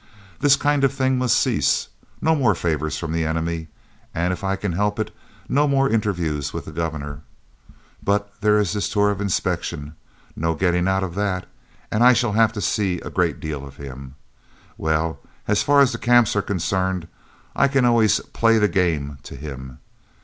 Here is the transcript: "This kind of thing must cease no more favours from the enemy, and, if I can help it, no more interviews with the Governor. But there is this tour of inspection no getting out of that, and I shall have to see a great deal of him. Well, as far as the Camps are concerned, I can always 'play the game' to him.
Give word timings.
"This 0.39 0.55
kind 0.55 0.83
of 0.83 0.91
thing 0.91 1.19
must 1.19 1.39
cease 1.39 1.89
no 2.21 2.33
more 2.35 2.55
favours 2.55 2.97
from 2.97 3.11
the 3.11 3.23
enemy, 3.23 3.67
and, 4.15 4.33
if 4.33 4.43
I 4.43 4.55
can 4.55 4.71
help 4.71 4.97
it, 4.99 5.15
no 5.47 5.67
more 5.67 5.87
interviews 5.87 6.51
with 6.53 6.65
the 6.65 6.71
Governor. 6.71 7.21
But 8.01 8.33
there 8.41 8.57
is 8.57 8.73
this 8.73 8.89
tour 8.89 9.11
of 9.11 9.21
inspection 9.21 9.93
no 10.35 10.55
getting 10.55 10.87
out 10.87 11.03
of 11.03 11.13
that, 11.13 11.45
and 11.91 12.03
I 12.03 12.13
shall 12.13 12.31
have 12.33 12.51
to 12.53 12.61
see 12.61 12.99
a 13.01 13.11
great 13.11 13.39
deal 13.39 13.63
of 13.63 13.77
him. 13.77 14.15
Well, 14.75 15.19
as 15.47 15.61
far 15.61 15.81
as 15.81 15.91
the 15.91 15.99
Camps 15.99 16.35
are 16.35 16.41
concerned, 16.41 17.07
I 17.55 17.67
can 17.67 17.85
always 17.85 18.19
'play 18.21 18.57
the 18.57 18.67
game' 18.67 19.19
to 19.21 19.35
him. 19.35 19.77